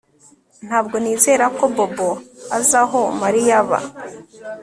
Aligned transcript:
Ntabwo 0.67 0.95
nizera 1.03 1.45
ko 1.57 1.63
Bobo 1.75 2.09
azi 2.57 2.75
aho 2.83 3.01
Mariya 3.21 3.53
aba 3.63 3.79